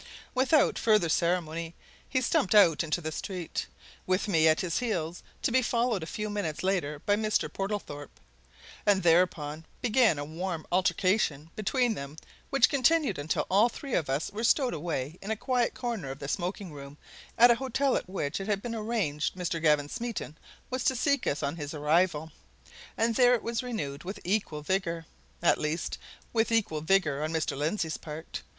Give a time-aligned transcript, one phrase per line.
[0.33, 1.75] Without further ceremony
[2.09, 3.67] he stumped out into the street,
[4.07, 7.47] with me at his heels, to be followed a few minutes later by Mr.
[7.53, 8.19] Portlethorpe.
[8.83, 12.17] And thereupon began a warm altercation between them
[12.49, 16.17] which continued until all three of us were stowed away in a quiet corner of
[16.17, 16.97] the smoking room
[17.37, 19.61] in the hotel at which it had been arranged Mr.
[19.61, 20.35] Gavin Smeaton
[20.71, 22.31] was to seek us on his arrival
[22.97, 25.05] and there it was renewed with equal vigour;
[25.43, 25.99] at least,
[26.33, 27.55] with equal vigour on Mr.
[27.55, 28.41] Lindsey's part.